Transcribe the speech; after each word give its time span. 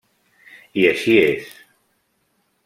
I 0.83 0.85
així 0.91 1.19
és. 1.27 1.53